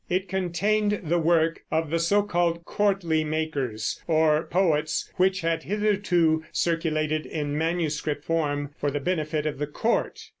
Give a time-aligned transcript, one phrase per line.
[0.09, 6.43] It contained the work of the so called courtly makers, or poets, which had hitherto
[6.51, 10.29] circulated in manuscript form for the benefit of the court.